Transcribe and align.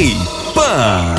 K-Pan. 0.00 1.12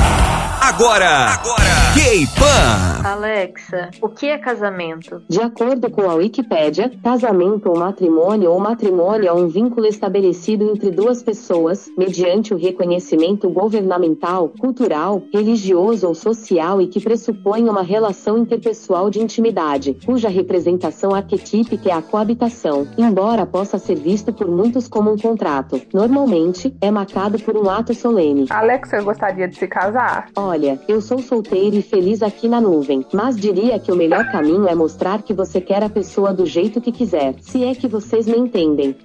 Agora, 0.58 1.38
agora, 1.38 1.94
K-Pan. 1.94 2.91
Alexa, 3.04 3.90
o 4.00 4.08
que 4.08 4.26
é 4.26 4.38
casamento? 4.38 5.20
De 5.28 5.40
acordo 5.40 5.90
com 5.90 6.02
a 6.02 6.14
Wikipédia, 6.14 6.92
casamento 7.02 7.68
ou 7.68 7.76
matrimônio 7.76 8.52
ou 8.52 8.60
matrimônio 8.60 9.28
é 9.28 9.32
um 9.32 9.48
vínculo 9.48 9.86
estabelecido 9.86 10.70
entre 10.70 10.88
duas 10.88 11.20
pessoas, 11.20 11.90
mediante 11.98 12.54
o 12.54 12.56
reconhecimento 12.56 13.50
governamental, 13.50 14.50
cultural, 14.56 15.20
religioso 15.34 16.06
ou 16.06 16.14
social 16.14 16.80
e 16.80 16.86
que 16.86 17.00
pressupõe 17.00 17.68
uma 17.68 17.82
relação 17.82 18.38
interpessoal 18.38 19.10
de 19.10 19.20
intimidade, 19.20 19.98
cuja 20.06 20.28
representação 20.28 21.12
arquetípica 21.12 21.90
é 21.90 21.92
a 21.92 22.02
coabitação, 22.02 22.86
embora 22.96 23.44
possa 23.44 23.78
ser 23.78 23.96
visto 23.96 24.32
por 24.32 24.48
muitos 24.48 24.86
como 24.86 25.12
um 25.12 25.16
contrato. 25.18 25.80
Normalmente, 25.92 26.72
é 26.80 26.90
marcado 26.90 27.36
por 27.40 27.56
um 27.56 27.68
ato 27.68 27.92
solene. 27.94 28.46
Alexa 28.48 29.02
gostaria 29.02 29.48
de 29.48 29.56
se 29.56 29.66
casar? 29.66 30.28
Olha, 30.36 30.80
eu 30.86 31.00
sou 31.00 31.18
solteiro 31.18 31.74
e 31.74 31.82
feliz 31.82 32.22
aqui 32.22 32.48
na 32.48 32.60
nuvem, 32.60 32.91
mas 33.12 33.36
diria 33.36 33.78
que 33.78 33.92
o 33.92 33.96
melhor 33.96 34.30
caminho 34.30 34.68
é 34.68 34.74
mostrar 34.74 35.22
que 35.22 35.32
você 35.32 35.60
quer 35.60 35.82
a 35.82 35.88
pessoa 35.88 36.32
do 36.32 36.46
jeito 36.46 36.80
que 36.80 36.92
quiser, 36.92 37.34
se 37.40 37.64
é 37.64 37.74
que 37.74 37.88
vocês 37.88 38.26
me 38.26 38.38
entendem. 38.38 38.96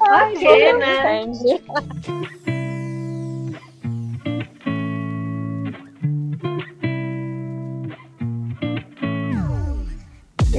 ok, 0.00 0.72
né? 0.74 1.22
Entende? 1.22 1.62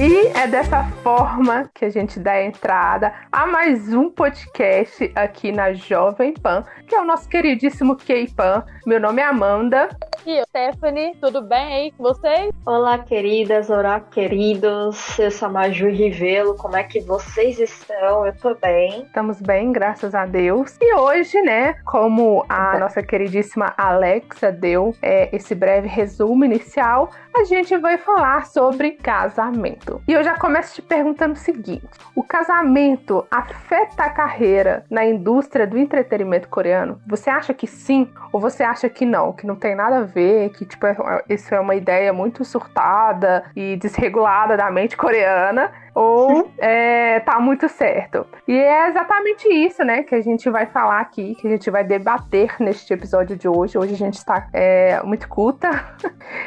E 0.00 0.17
é 0.34 0.46
dessa 0.46 0.84
forma 1.02 1.70
que 1.72 1.84
a 1.84 1.90
gente 1.90 2.18
dá 2.18 2.42
entrada 2.42 3.12
a 3.30 3.46
mais 3.46 3.92
um 3.92 4.10
podcast 4.10 5.10
aqui 5.14 5.52
na 5.52 5.72
Jovem 5.72 6.34
Pan, 6.34 6.64
que 6.86 6.94
é 6.94 7.00
o 7.00 7.04
nosso 7.04 7.28
queridíssimo 7.28 7.96
K-Pan. 7.96 8.64
Meu 8.84 9.00
nome 9.00 9.22
é 9.22 9.24
Amanda. 9.24 9.88
E 10.26 10.36
eu, 10.36 10.44
Stephanie, 10.48 11.16
tudo 11.20 11.40
bem 11.40 11.72
aí 11.72 11.92
com 11.92 12.02
vocês? 12.02 12.52
Olá, 12.66 12.98
queridas, 12.98 13.70
olá, 13.70 14.00
queridos. 14.00 15.18
Eu 15.18 15.30
sou 15.30 15.48
a 15.48 15.52
Maju 15.52 15.88
Rivelo. 15.88 16.54
Como 16.56 16.76
é 16.76 16.82
que 16.82 17.00
vocês 17.00 17.58
estão? 17.58 18.26
Eu 18.26 18.36
tô 18.36 18.54
bem. 18.56 19.04
Estamos 19.04 19.40
bem, 19.40 19.72
graças 19.72 20.14
a 20.14 20.26
Deus. 20.26 20.76
E 20.80 20.94
hoje, 20.94 21.40
né, 21.40 21.74
como 21.84 22.44
a 22.48 22.78
nossa 22.78 23.02
queridíssima 23.02 23.72
Alexa 23.76 24.52
deu 24.52 24.94
é, 25.00 25.34
esse 25.34 25.54
breve 25.54 25.88
resumo 25.88 26.44
inicial, 26.44 27.10
a 27.34 27.44
gente 27.44 27.76
vai 27.78 27.96
falar 27.96 28.46
sobre 28.46 28.92
casamento. 28.92 30.02
E 30.06 30.17
eu 30.18 30.24
já 30.24 30.36
começo 30.36 30.74
te 30.74 30.82
perguntando 30.82 31.34
o 31.34 31.36
seguinte: 31.36 31.86
o 32.14 32.22
casamento 32.22 33.26
afeta 33.30 34.04
a 34.04 34.10
carreira 34.10 34.84
na 34.90 35.04
indústria 35.04 35.66
do 35.66 35.78
entretenimento 35.78 36.48
coreano? 36.48 37.00
Você 37.06 37.30
acha 37.30 37.54
que 37.54 37.66
sim 37.66 38.10
ou 38.32 38.40
você 38.40 38.62
acha 38.62 38.88
que 38.88 39.06
não, 39.06 39.32
que 39.32 39.46
não 39.46 39.54
tem 39.56 39.74
nada 39.74 39.98
a 39.98 40.02
ver, 40.02 40.50
que 40.50 40.64
tipo 40.66 40.86
é- 40.86 40.96
isso 41.28 41.54
é 41.54 41.60
uma 41.60 41.74
ideia 41.74 42.12
muito 42.12 42.44
surtada 42.44 43.44
e 43.54 43.76
desregulada 43.76 44.56
da 44.56 44.70
mente 44.70 44.96
coreana? 44.96 45.70
Ou 45.98 46.48
é, 46.58 47.18
tá 47.20 47.40
muito 47.40 47.68
certo. 47.68 48.24
E 48.46 48.56
é 48.56 48.88
exatamente 48.88 49.48
isso, 49.48 49.82
né, 49.82 50.04
que 50.04 50.14
a 50.14 50.20
gente 50.20 50.48
vai 50.48 50.66
falar 50.66 51.00
aqui, 51.00 51.34
que 51.34 51.48
a 51.48 51.50
gente 51.50 51.68
vai 51.70 51.82
debater 51.82 52.54
neste 52.60 52.92
episódio 52.92 53.36
de 53.36 53.48
hoje. 53.48 53.76
Hoje 53.76 53.94
a 53.94 53.96
gente 53.96 54.14
está 54.14 54.46
é, 54.52 55.02
muito 55.02 55.28
culta 55.28 55.68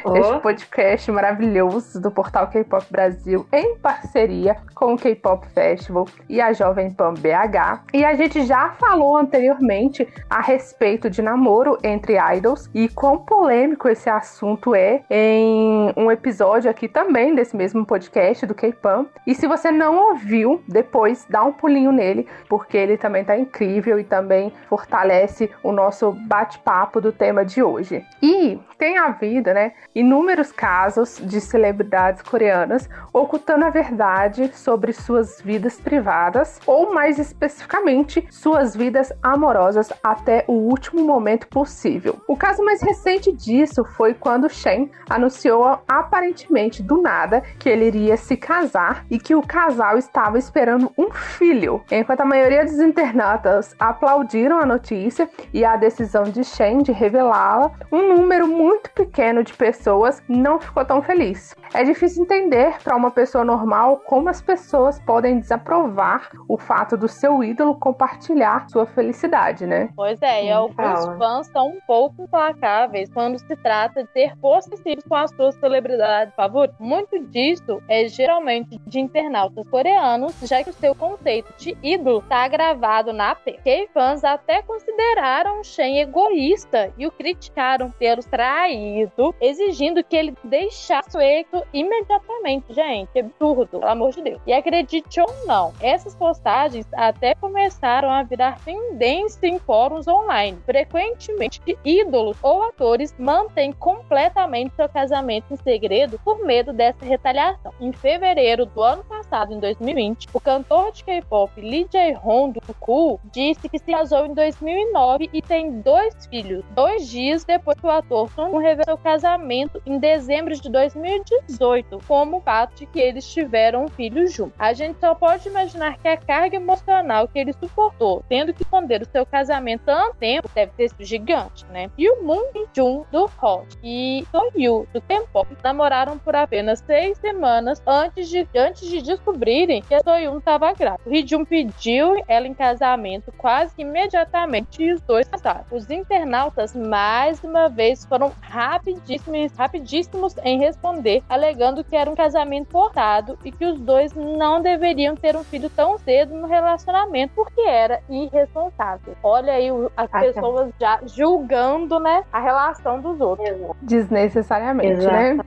Oh. 0.04 0.16
este 0.16 0.40
podcast 0.40 1.12
maravilhoso 1.12 2.02
do 2.02 2.10
portal 2.10 2.48
K-Pop 2.48 2.86
Brasil 2.90 3.46
em 3.52 3.78
parceria 3.78 4.58
com 4.74 4.94
o 4.94 4.98
K-Pop 4.98 5.46
Festival 5.50 6.08
e 6.28 6.42
a 6.42 6.54
Jovem 6.54 6.92
Pan 6.92 7.14
BH. 7.14 7.84
E 7.94 8.04
a 8.04 8.16
gente 8.16 8.44
já 8.46 8.72
falou 8.72 9.18
anteriormente 9.18 10.08
a 10.30 10.42
respeito 10.42 11.10
de 11.10 11.22
namoro 11.22 11.78
entre 11.84 12.18
idols 12.36 12.70
e 12.74 12.90
quão 12.90 13.20
polêmico 13.20 13.88
esse 13.88 14.10
assunto 14.10 14.74
é 14.74 15.04
em 15.10 15.94
um 15.96 16.10
episódio 16.12 16.70
aqui 16.70 16.88
também 16.88 17.36
desse 17.36 17.56
mesmo 17.56 17.86
podcast 17.86 18.46
do 18.46 18.56
K-Pan. 18.56 19.06
E 19.28 19.36
se 19.42 19.48
você 19.48 19.72
não 19.72 19.98
ouviu, 19.98 20.62
depois 20.68 21.26
dá 21.28 21.44
um 21.44 21.52
pulinho 21.52 21.92
nele, 21.92 22.28
porque 22.48 22.78
ele 22.78 22.96
também 22.96 23.26
tá 23.26 23.36
incrível 23.36 24.00
e 24.00 24.04
também 24.04 24.54
fortalece 24.70 25.50
o 25.64 25.72
nosso 25.72 26.12
bate-papo 26.12 27.02
do 27.02 27.12
tema 27.12 27.44
de 27.44 27.64
hoje. 27.64 28.06
E 28.22 28.60
tem 28.78 29.00
havido, 29.00 29.52
né, 29.52 29.74
inúmeros 29.96 30.52
casos 30.52 31.20
de 31.24 31.42
celebridades 31.42 32.22
coreanas 32.22 32.88
ocultando 33.12 33.66
a 33.66 33.72
verdade 33.72 34.56
sobre 34.56 34.94
suas 34.94 35.42
vidas 35.42 35.80
privadas 35.82 36.60
ou 36.68 36.94
mais 36.94 37.18
especificamente 37.18 38.28
suas 38.30 38.76
vidas 38.76 39.12
amorosas 39.24 39.92
até 40.04 40.46
o 40.48 40.54
último 40.54 41.04
momento 41.04 41.48
possível. 41.48 42.22
O 42.28 42.38
caso 42.38 42.64
mais 42.64 42.80
recente 42.82 43.32
disso 43.32 43.84
foi 43.84 44.14
quando 44.14 44.50
Shen 44.50 44.92
anunciou 45.10 45.80
aparentemente 45.88 46.84
do 46.84 47.02
nada 47.02 47.42
que 47.58 47.70
ele 47.70 47.86
iria 47.86 48.18
se 48.18 48.38
casar 48.38 49.04
e 49.10 49.18
que 49.18 49.31
o 49.36 49.46
casal 49.46 49.98
estava 49.98 50.38
esperando 50.38 50.92
um 50.98 51.12
filho. 51.12 51.84
Enquanto 51.92 52.22
a 52.22 52.26
maioria 52.26 52.64
dos 52.64 52.80
internautas 52.80 53.76
aplaudiram 53.80 54.60
a 54.60 54.66
notícia 54.66 55.30
e 55.54 55.64
a 55.64 55.76
decisão 55.76 56.24
de 56.24 56.44
Shen 56.44 56.80
de 56.80 56.92
revelá-la, 56.92 57.72
um 57.92 58.16
número 58.16 58.48
muito 58.48 58.90
pequeno 58.92 59.44
de 59.44 59.54
pessoas 59.54 60.22
não 60.28 60.60
ficou 60.60 60.84
tão 60.86 61.02
feliz. 61.02 61.56
É 61.74 61.84
difícil 61.84 62.24
entender 62.24 62.78
para 62.84 62.96
uma 62.96 63.12
pessoa 63.12 63.44
normal 63.44 64.02
como 64.06 64.30
as 64.30 64.42
pessoas 64.42 65.00
podem 65.00 65.40
desaprovar 65.40 66.30
o 66.48 66.58
fato 66.58 66.98
do 66.98 67.08
seu 67.08 67.44
ídolo 67.44 67.76
compartilhar 67.76 68.70
sua 68.70 68.86
felicidade, 68.86 69.66
né? 69.66 69.90
Pois 69.96 70.22
é, 70.22 70.46
e 70.46 70.52
alguns 70.52 70.76
fala. 70.76 71.18
fãs 71.18 71.48
são 71.48 71.68
um 71.68 71.80
pouco 71.88 72.24
implacáveis 72.24 73.10
quando 73.14 73.40
se 73.40 73.56
trata 73.58 74.04
de 74.04 74.10
ter 74.10 74.36
possessivos 74.38 75.04
com 75.08 75.16
as 75.16 75.32
suas 75.32 75.56
celebridades 75.56 76.34
favoritas. 76.36 76.80
Muito 76.80 77.18
disso 77.28 77.82
é 77.88 78.08
geralmente 78.08 78.80
de 78.86 79.00
internautas 79.12 79.68
coreanos, 79.68 80.34
já 80.44 80.64
que 80.64 80.70
o 80.70 80.74
seu 80.74 80.96
conceito 80.96 81.54
de 81.58 81.78
ídolo 81.84 82.20
está 82.20 82.48
gravado 82.48 83.12
na 83.12 83.36
pele. 83.36 83.60
K-fãs 83.64 84.24
até 84.24 84.62
consideraram 84.62 85.64
Shen 85.64 86.00
egoísta 86.00 86.94
e 86.98 87.06
o 87.06 87.12
criticaram 87.12 87.94
os 88.18 88.26
traído, 88.26 89.36
exigindo 89.40 90.04
que 90.04 90.16
ele 90.16 90.34
deixasse 90.44 91.16
o 91.16 91.22
eixo 91.22 91.64
imediatamente. 91.74 92.74
Gente, 92.74 93.20
absurdo, 93.20 93.68
pelo 93.68 93.86
amor 93.86 94.12
de 94.12 94.22
Deus. 94.22 94.42
E 94.48 94.54
acredite 94.54 95.20
ou 95.20 95.46
não, 95.46 95.74
essas 95.82 96.16
postagens 96.16 96.88
até 96.94 97.36
começaram 97.36 98.10
a 98.10 98.24
virar 98.24 98.60
tendência 98.64 99.48
em 99.48 99.60
fóruns 99.60 100.08
online. 100.08 100.58
Frequentemente, 100.66 101.62
ídolos 101.84 102.38
ou 102.42 102.64
atores 102.64 103.14
mantêm 103.20 103.74
completamente 103.74 104.76
seu 104.76 104.88
casamento 104.88 105.54
em 105.54 105.58
segredo 105.58 106.20
por 106.24 106.40
medo 106.46 106.72
dessa 106.72 107.04
retaliação. 107.04 107.74
Em 107.80 107.92
fevereiro 107.92 108.66
do 108.66 108.82
ano 108.82 109.01
passado, 109.04 109.54
em 109.54 109.60
2020, 109.60 110.28
o 110.34 110.40
cantor 110.40 110.92
de 110.92 111.04
K-pop 111.04 111.60
Lee 111.60 111.88
Jae-hoon 111.92 112.52
do 112.52 112.62
Cool 112.80 113.20
disse 113.32 113.68
que 113.70 113.80
se 113.80 113.92
casou 113.92 114.26
em 114.26 114.34
2009 114.34 115.30
e 115.32 115.42
tem 115.42 115.82
dois 115.82 116.26
filhos. 116.28 116.64
Dois 116.72 117.08
dias 117.08 117.44
depois 117.44 117.80
que 117.80 117.86
o 117.86 117.90
ator 117.90 118.30
Sun 118.32 118.58
revelou 118.58 118.86
seu 118.86 118.98
casamento 118.98 119.82
em 119.86 120.00
dezembro 120.00 120.56
de 120.56 120.70
2018, 120.70 122.00
como 122.08 122.38
o 122.38 122.42
fato 122.42 122.76
de 122.76 122.86
que 122.86 123.00
eles 123.00 123.26
tiveram 123.32 123.86
um 123.86 123.88
filho 123.88 124.28
juntos. 124.28 124.56
A 124.58 124.74
gente 124.74 125.00
só 125.00 125.16
pode 125.16 125.48
imaginar 125.48 125.98
que 125.98 126.08
a 126.08 126.18
carga 126.18 126.56
emocional 126.56 127.28
que 127.28 127.40
ele 127.40 127.54
suportou, 127.54 128.24
tendo 128.28 128.54
que 128.54 128.64
esconder 128.64 129.02
o 129.02 129.10
seu 129.12 129.26
casamento 129.26 129.84
tanto 129.86 130.18
tempo, 130.18 130.50
deve 130.54 130.72
ter 130.74 130.90
sido 130.90 131.04
gigante, 131.04 131.66
né? 131.68 131.90
E 131.98 132.10
o 132.10 132.24
Moon 132.24 132.52
Jun 132.74 133.06
do 133.12 133.30
Hot 133.42 133.68
e 133.84 134.26
Soyu 134.32 134.88
do 134.94 135.02
K-pop 135.02 135.48
namoraram 135.64 136.18
por 136.18 136.36
apenas 136.36 136.80
seis 136.80 137.18
semanas 137.18 137.82
antes 137.86 138.30
de, 138.30 138.48
antes 138.56 138.90
de 138.90 138.91
descobrirem 139.00 139.84
que 139.84 139.94
a 139.94 140.00
Soyun 140.02 140.40
estava 140.40 140.74
grávida. 140.74 141.04
O 141.06 141.14
Hee-jun 141.14 141.46
pediu 141.46 142.16
ela 142.28 142.48
em 142.48 142.54
casamento 142.56 143.32
quase 143.38 143.74
imediatamente 143.78 144.82
e 144.84 144.92
os 144.94 145.02
dois 145.02 145.28
casaram. 145.28 145.64
Os 145.72 145.88
internautas 145.92 146.76
mais 146.76 147.44
uma 147.44 147.70
vez 147.70 148.04
foram 148.06 148.32
rapidíssimos, 148.42 149.52
rapidíssimos 149.56 150.36
em 150.44 150.58
responder, 150.58 151.22
alegando 151.30 151.84
que 151.84 151.96
era 151.96 152.10
um 152.10 152.16
casamento 152.16 152.72
forçado 152.72 153.38
e 153.46 153.52
que 153.52 153.66
os 153.66 153.80
dois 153.80 154.14
não 154.16 154.62
deveriam 154.62 155.16
ter 155.16 155.36
um 155.36 155.44
filho 155.44 155.70
tão 155.70 155.98
cedo 156.00 156.34
no 156.34 156.48
relacionamento 156.48 157.34
porque 157.36 157.62
era 157.62 158.00
irresponsável. 158.10 159.16
Olha 159.22 159.54
aí 159.54 159.70
as 159.70 160.06
Ah, 160.06 160.08
tá. 160.08 160.20
pessoas 160.22 160.72
já 160.80 161.00
julgando, 161.06 162.00
né, 162.00 162.24
a 162.32 162.40
relação 162.40 163.00
dos 163.02 163.20
outros. 163.22 163.50
Desnecessariamente, 163.82 164.94
Exato. 164.94 165.12
né? 165.16 165.38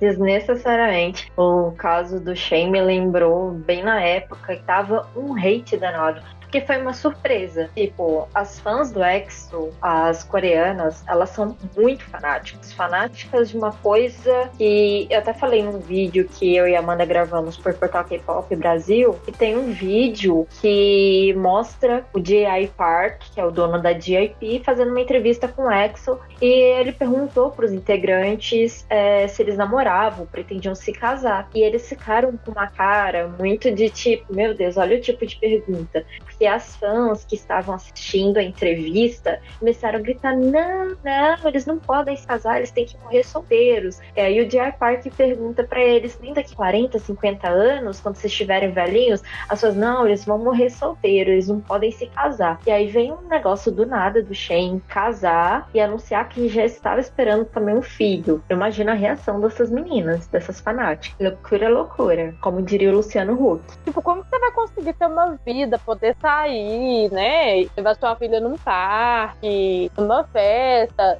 Desnecessariamente. 0.00 1.32
O 1.36 1.72
caso 1.72 2.20
do 2.20 2.36
Shane 2.36 2.78
lembrou 2.86 3.50
bem 3.50 3.82
na 3.82 4.00
época 4.00 4.56
que 4.56 4.62
tava 4.62 5.06
um 5.16 5.36
hate 5.36 5.76
danado. 5.76 6.22
Que 6.50 6.60
foi 6.60 6.78
uma 6.78 6.92
surpresa. 6.92 7.70
Tipo, 7.74 8.28
as 8.34 8.58
fãs 8.60 8.90
do 8.90 9.02
EXO, 9.02 9.72
as 9.80 10.22
coreanas, 10.24 11.02
elas 11.06 11.30
são 11.30 11.56
muito 11.76 12.04
fanáticas. 12.04 12.72
Fanáticas 12.72 13.50
de 13.50 13.56
uma 13.56 13.72
coisa 13.72 14.50
que 14.56 15.06
eu 15.10 15.18
até 15.18 15.32
falei 15.32 15.62
num 15.62 15.78
vídeo 15.78 16.28
que 16.28 16.54
eu 16.54 16.66
e 16.66 16.74
a 16.74 16.80
Amanda 16.80 17.04
gravamos 17.04 17.56
por 17.56 17.74
Portal 17.74 18.04
K-Pop 18.04 18.54
Brasil, 18.56 19.16
e 19.26 19.32
tem 19.32 19.56
um 19.56 19.72
vídeo 19.72 20.46
que 20.60 21.34
mostra 21.36 22.04
o 22.12 22.20
J.I. 22.20 22.68
Park, 22.68 23.22
que 23.34 23.40
é 23.40 23.44
o 23.44 23.50
dono 23.50 23.80
da 23.80 23.92
JYP, 23.92 24.62
fazendo 24.64 24.90
uma 24.90 25.00
entrevista 25.00 25.48
com 25.48 25.62
o 25.62 25.70
EXO, 25.70 26.18
e 26.40 26.46
ele 26.46 26.92
perguntou 26.92 27.50
para 27.50 27.64
os 27.64 27.72
integrantes 27.72 28.86
é, 28.88 29.26
se 29.28 29.42
eles 29.42 29.56
namoravam, 29.56 30.26
pretendiam 30.26 30.74
se 30.74 30.92
casar. 30.92 31.48
E 31.54 31.60
eles 31.60 31.88
ficaram 31.88 32.36
com 32.36 32.52
uma 32.52 32.66
cara 32.66 33.28
muito 33.38 33.70
de 33.70 33.88
tipo, 33.90 34.34
meu 34.34 34.54
Deus, 34.54 34.76
olha 34.76 34.96
o 34.96 35.00
tipo 35.00 35.26
de 35.26 35.36
pergunta. 35.36 36.04
Porque 36.36 36.46
as 36.46 36.76
fãs 36.76 37.24
que 37.24 37.34
estavam 37.34 37.74
assistindo 37.74 38.36
a 38.36 38.42
entrevista 38.42 39.40
começaram 39.58 39.98
a 39.98 40.02
gritar: 40.02 40.36
não, 40.36 40.94
não, 41.02 41.48
eles 41.48 41.64
não 41.64 41.78
podem 41.78 42.14
se 42.14 42.26
casar, 42.26 42.58
eles 42.58 42.70
têm 42.70 42.84
que 42.84 42.98
morrer 42.98 43.24
solteiros. 43.24 44.00
E 44.14 44.20
aí 44.20 44.40
o 44.40 44.48
J.R. 44.48 44.72
Park 44.78 45.06
pergunta 45.16 45.64
para 45.64 45.80
eles: 45.80 46.18
nem 46.20 46.34
daqui 46.34 46.54
40, 46.54 46.98
50 46.98 47.48
anos, 47.48 48.00
quando 48.00 48.16
vocês 48.16 48.30
estiverem 48.30 48.70
velhinhos, 48.70 49.22
as 49.48 49.60
pessoas, 49.60 49.76
não, 49.76 50.06
eles 50.06 50.26
vão 50.26 50.38
morrer 50.38 50.68
solteiros, 50.68 51.32
eles 51.32 51.48
não 51.48 51.60
podem 51.60 51.90
se 51.90 52.06
casar. 52.08 52.60
E 52.66 52.70
aí 52.70 52.86
vem 52.86 53.12
um 53.12 53.28
negócio 53.28 53.72
do 53.72 53.86
nada 53.86 54.22
do 54.22 54.34
Shane 54.34 54.80
casar 54.86 55.70
e 55.72 55.80
anunciar 55.80 56.28
que 56.28 56.48
já 56.48 56.64
estava 56.64 57.00
esperando 57.00 57.46
também 57.46 57.74
um 57.74 57.82
filho. 57.82 58.42
Eu 58.48 58.56
imagino 58.56 58.90
a 58.90 58.94
reação 58.94 59.40
dessas 59.40 59.70
meninas, 59.70 60.26
dessas 60.26 60.60
fanáticas. 60.60 61.18
Loucura, 61.18 61.68
loucura. 61.70 62.34
Como 62.42 62.60
diria 62.60 62.90
o 62.90 62.96
Luciano 62.96 63.32
Huck. 63.32 63.62
Tipo, 63.84 64.02
como 64.02 64.22
você 64.22 64.38
vai 64.38 64.52
conseguir 64.52 64.92
ter 64.92 65.06
uma 65.06 65.38
vida, 65.44 65.78
poder 65.78 66.14
sair, 66.26 67.08
né? 67.12 67.66
Levar 67.76 67.94
sua 67.94 68.16
filha 68.16 68.40
num 68.40 68.56
parque, 68.56 69.92
numa 69.96 70.24
festa. 70.24 71.18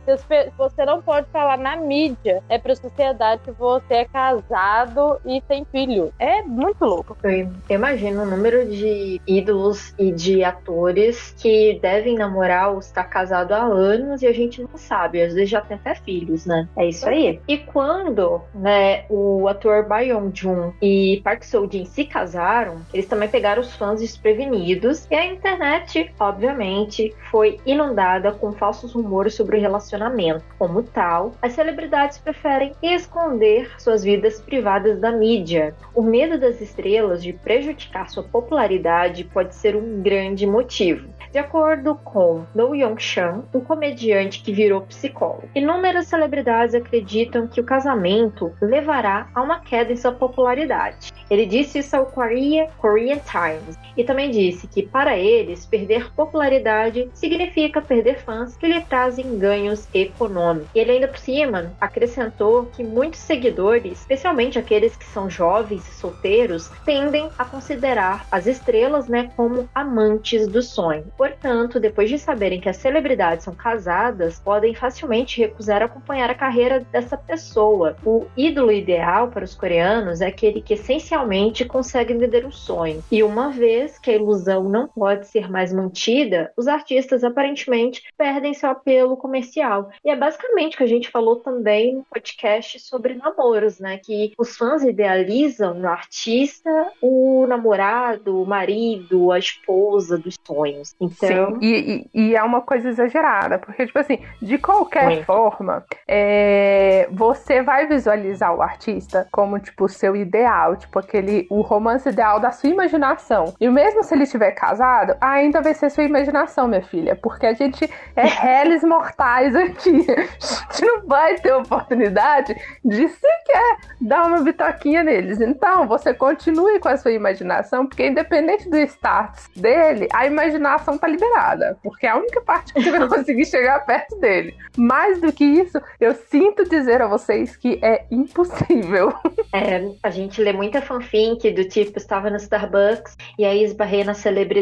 Você 0.58 0.84
não 0.84 1.00
pode 1.00 1.28
falar 1.30 1.56
na 1.56 1.76
mídia, 1.76 2.42
é 2.48 2.58
pra 2.58 2.74
sociedade 2.74 3.42
que 3.44 3.52
você 3.52 3.94
é 3.94 4.04
casado 4.04 5.20
e 5.24 5.40
tem 5.42 5.64
filho. 5.64 6.12
É 6.18 6.42
muito 6.42 6.84
louco. 6.84 7.16
Eu 7.22 7.52
imagino 7.70 8.22
o 8.22 8.26
número 8.26 8.68
de 8.68 9.20
ídolos 9.24 9.94
e 9.96 10.10
de 10.10 10.42
atores 10.42 11.32
que 11.38 11.78
devem 11.80 12.16
namorar 12.16 12.72
ou 12.72 12.80
estar 12.80 13.04
casado 13.04 13.52
há 13.52 13.62
anos 13.62 14.22
e 14.22 14.26
a 14.26 14.32
gente 14.32 14.60
não 14.60 14.76
sabe. 14.76 15.22
Às 15.22 15.34
vezes 15.34 15.50
já 15.50 15.60
tem 15.60 15.76
até 15.76 15.94
filhos, 15.94 16.46
né? 16.46 16.68
É 16.76 16.88
isso 16.88 17.08
aí. 17.08 17.40
E 17.46 17.58
quando, 17.58 18.40
né, 18.52 19.04
o 19.08 19.46
ator 19.46 19.86
Bayon 19.86 20.30
Jun 20.34 20.72
e 20.82 21.20
Park 21.22 21.44
Seo 21.44 21.70
Jin 21.70 21.84
se 21.84 22.04
casaram, 22.04 22.80
eles 22.92 23.06
também 23.06 23.28
pegaram 23.28 23.62
os 23.62 23.72
fãs 23.76 24.00
desprevenidos 24.00 24.95
e 25.10 25.14
a 25.14 25.26
internet, 25.26 26.12
obviamente, 26.18 27.14
foi 27.30 27.60
inundada 27.66 28.32
com 28.32 28.52
falsos 28.52 28.92
rumores 28.92 29.34
sobre 29.34 29.58
o 29.58 29.60
relacionamento. 29.60 30.44
Como 30.58 30.82
tal, 30.82 31.32
as 31.42 31.52
celebridades 31.52 32.18
preferem 32.18 32.72
esconder 32.82 33.70
suas 33.78 34.04
vidas 34.04 34.40
privadas 34.40 34.98
da 35.00 35.10
mídia. 35.10 35.74
O 35.94 36.02
medo 36.02 36.38
das 36.38 36.60
estrelas 36.60 37.22
de 37.22 37.32
prejudicar 37.32 38.08
sua 38.08 38.22
popularidade 38.22 39.24
pode 39.24 39.54
ser 39.54 39.76
um 39.76 40.00
grande 40.00 40.46
motivo. 40.46 41.16
De 41.32 41.38
acordo 41.38 41.96
com 41.96 42.46
No 42.54 42.74
Yong-chan, 42.74 43.42
um 43.52 43.60
comediante 43.60 44.42
que 44.42 44.52
virou 44.52 44.80
psicólogo, 44.82 45.48
inúmeras 45.54 46.06
celebridades 46.06 46.74
acreditam 46.74 47.46
que 47.46 47.60
o 47.60 47.64
casamento 47.64 48.52
levará 48.60 49.28
a 49.34 49.42
uma 49.42 49.60
queda 49.60 49.92
em 49.92 49.96
sua 49.96 50.12
popularidade. 50.12 51.12
Ele 51.28 51.44
disse 51.44 51.80
isso 51.80 51.96
ao 51.96 52.06
Korea, 52.06 52.70
Korean 52.78 53.18
Times 53.18 53.76
e 53.96 54.04
também 54.04 54.30
disse 54.30 54.66
que 54.66 54.85
para 54.86 55.16
eles 55.16 55.66
perder 55.66 56.12
popularidade 56.12 57.10
significa 57.14 57.80
perder 57.80 58.18
fãs 58.18 58.56
que 58.56 58.66
lhe 58.66 58.80
trazem 58.80 59.38
ganhos 59.38 59.88
econômicos. 59.92 60.68
E 60.74 60.78
ele 60.78 60.92
ainda 60.92 61.08
por 61.08 61.18
cima 61.18 61.72
acrescentou 61.80 62.66
que 62.66 62.82
muitos 62.82 63.20
seguidores, 63.20 64.00
especialmente 64.00 64.58
aqueles 64.58 64.96
que 64.96 65.04
são 65.04 65.28
jovens 65.28 65.86
e 65.88 65.94
solteiros, 65.94 66.70
tendem 66.84 67.28
a 67.38 67.44
considerar 67.44 68.26
as 68.30 68.46
estrelas, 68.46 69.08
né, 69.08 69.30
como 69.36 69.68
amantes 69.74 70.46
do 70.46 70.62
sonho. 70.62 71.04
Portanto, 71.16 71.80
depois 71.80 72.08
de 72.08 72.18
saberem 72.18 72.60
que 72.60 72.68
as 72.68 72.76
celebridades 72.76 73.44
são 73.44 73.54
casadas, 73.54 74.40
podem 74.40 74.74
facilmente 74.74 75.40
recusar 75.40 75.82
acompanhar 75.82 76.30
a 76.30 76.34
carreira 76.34 76.86
dessa 76.92 77.16
pessoa. 77.16 77.96
O 78.04 78.26
ídolo 78.36 78.72
ideal 78.72 79.28
para 79.28 79.44
os 79.44 79.54
coreanos 79.54 80.20
é 80.20 80.26
aquele 80.26 80.60
que 80.60 80.74
essencialmente 80.74 81.64
consegue 81.64 82.14
vender 82.14 82.44
um 82.44 82.52
sonho. 82.52 83.02
E 83.10 83.22
uma 83.22 83.50
vez 83.50 83.98
que 83.98 84.10
a 84.10 84.14
ilusão 84.14 84.68
não 84.76 84.86
pode 84.86 85.26
ser 85.26 85.50
mais 85.50 85.72
mantida, 85.72 86.52
os 86.56 86.68
artistas 86.68 87.24
aparentemente 87.24 88.02
perdem 88.16 88.52
seu 88.52 88.70
apelo 88.70 89.16
comercial. 89.16 89.90
E 90.04 90.10
é 90.10 90.16
basicamente 90.16 90.74
o 90.74 90.78
que 90.78 90.84
a 90.84 90.88
gente 90.88 91.10
falou 91.10 91.36
também 91.36 91.96
no 91.96 92.04
podcast 92.04 92.78
sobre 92.80 93.14
namoros, 93.14 93.80
né? 93.80 93.98
Que 93.98 94.32
os 94.38 94.56
fãs 94.56 94.82
idealizam 94.82 95.72
no 95.74 95.88
artista 95.88 96.70
o 97.00 97.46
namorado, 97.48 98.42
o 98.42 98.46
marido, 98.46 99.32
a 99.32 99.38
esposa 99.38 100.18
dos 100.18 100.36
sonhos. 100.46 100.94
Então. 101.00 101.54
Sim, 101.54 101.58
e, 101.62 102.08
e, 102.14 102.28
e 102.28 102.36
é 102.36 102.42
uma 102.42 102.60
coisa 102.60 102.88
exagerada, 102.88 103.58
porque, 103.58 103.86
tipo 103.86 103.98
assim, 103.98 104.18
de 104.42 104.58
qualquer 104.58 105.24
forma, 105.24 105.84
é, 106.06 107.08
você 107.10 107.62
vai 107.62 107.86
visualizar 107.86 108.54
o 108.54 108.60
artista 108.60 109.26
como, 109.32 109.58
tipo, 109.58 109.84
o 109.84 109.88
seu 109.88 110.14
ideal, 110.14 110.76
tipo, 110.76 110.98
aquele, 110.98 111.46
o 111.50 111.60
romance 111.62 112.08
ideal 112.08 112.38
da 112.38 112.50
sua 112.50 112.68
imaginação. 112.68 113.54
E 113.60 113.68
mesmo 113.68 114.02
se 114.02 114.14
ele 114.14 114.24
estiver 114.24 114.52
casado, 114.66 115.16
ainda 115.20 115.62
vai 115.62 115.74
ser 115.74 115.90
sua 115.90 116.02
imaginação, 116.02 116.66
minha 116.66 116.82
filha, 116.82 117.14
porque 117.14 117.46
a 117.46 117.52
gente 117.52 117.88
é 118.16 118.26
réis 118.26 118.82
mortais 118.82 119.54
aqui. 119.54 120.04
A 120.10 120.72
gente 120.72 120.84
não 120.84 121.06
vai 121.06 121.36
ter 121.36 121.52
oportunidade 121.52 122.56
de 122.84 123.08
sequer 123.08 123.76
dar 124.00 124.26
uma 124.26 124.42
bitoquinha 124.42 125.04
neles. 125.04 125.40
Então, 125.40 125.86
você 125.86 126.12
continue 126.12 126.80
com 126.80 126.88
a 126.88 126.96
sua 126.96 127.12
imaginação, 127.12 127.86
porque 127.86 128.08
independente 128.08 128.68
do 128.68 128.76
status 128.78 129.48
dele, 129.54 130.08
a 130.12 130.26
imaginação 130.26 130.98
tá 130.98 131.06
liberada, 131.06 131.78
porque 131.82 132.06
é 132.06 132.10
a 132.10 132.16
única 132.16 132.40
parte 132.40 132.74
que 132.74 132.82
você 132.82 132.90
vai 132.90 133.06
conseguir 133.08 133.44
chegar 133.44 133.86
perto 133.86 134.16
dele. 134.18 134.54
Mais 134.76 135.20
do 135.20 135.32
que 135.32 135.44
isso, 135.44 135.80
eu 136.00 136.12
sinto 136.14 136.68
dizer 136.68 137.00
a 137.00 137.06
vocês 137.06 137.56
que 137.56 137.78
é 137.82 138.04
impossível. 138.10 139.12
É, 139.52 139.88
a 140.02 140.10
gente 140.10 140.42
lê 140.42 140.52
muita 140.52 140.82
fanfic 140.82 141.50
do 141.52 141.64
tipo, 141.68 141.98
estava 141.98 142.28
no 142.28 142.36
Starbucks 142.36 143.16
e 143.38 143.44
aí 143.44 143.62
esbarrei 143.62 144.04
na 144.04 144.14
celebridade, 144.14 144.55